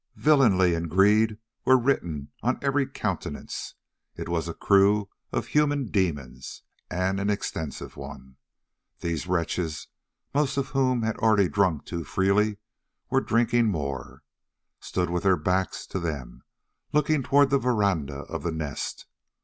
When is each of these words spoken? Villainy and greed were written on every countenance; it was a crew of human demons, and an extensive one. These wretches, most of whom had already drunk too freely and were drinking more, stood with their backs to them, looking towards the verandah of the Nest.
Villainy 0.15 0.73
and 0.73 0.89
greed 0.89 1.37
were 1.63 1.77
written 1.77 2.31
on 2.41 2.57
every 2.63 2.87
countenance; 2.87 3.75
it 4.15 4.27
was 4.27 4.47
a 4.47 4.53
crew 4.55 5.09
of 5.31 5.45
human 5.45 5.85
demons, 5.91 6.63
and 6.89 7.19
an 7.19 7.29
extensive 7.29 7.95
one. 7.95 8.37
These 9.01 9.27
wretches, 9.27 9.89
most 10.33 10.57
of 10.57 10.69
whom 10.69 11.03
had 11.03 11.17
already 11.17 11.47
drunk 11.49 11.85
too 11.85 12.03
freely 12.03 12.47
and 12.47 12.57
were 13.11 13.21
drinking 13.21 13.67
more, 13.67 14.23
stood 14.79 15.11
with 15.11 15.21
their 15.21 15.37
backs 15.37 15.85
to 15.85 15.99
them, 15.99 16.45
looking 16.91 17.21
towards 17.21 17.51
the 17.51 17.59
verandah 17.59 18.21
of 18.23 18.41
the 18.41 18.51
Nest. 18.51 19.05